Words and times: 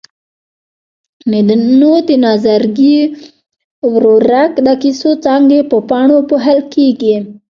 نو 1.79 1.91
د 2.07 2.09
نظرګي 2.25 2.97
ورورک 3.93 4.51
د 4.65 4.67
کیسو 4.81 5.11
څانګې 5.23 5.59
په 5.71 5.77
پاڼو 5.89 6.17
پوښل 6.29 6.59
کېږي. 6.73 7.15